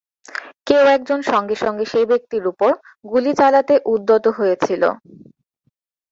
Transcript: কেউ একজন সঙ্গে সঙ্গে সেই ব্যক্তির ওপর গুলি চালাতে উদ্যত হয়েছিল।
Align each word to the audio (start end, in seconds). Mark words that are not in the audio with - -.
কেউ 0.67 0.83
একজন 0.95 1.19
সঙ্গে 1.31 1.55
সঙ্গে 1.63 1.85
সেই 1.91 2.05
ব্যক্তির 2.11 2.43
ওপর 2.51 2.71
গুলি 3.05 3.31
চালাতে 3.39 3.73
উদ্যত 3.93 4.25
হয়েছিল। 4.37 4.83